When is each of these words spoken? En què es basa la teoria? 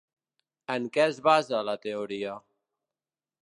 En 0.75 0.87
què 0.95 1.03
es 1.11 1.21
basa 1.29 1.61
la 1.69 1.77
teoria? 1.87 2.35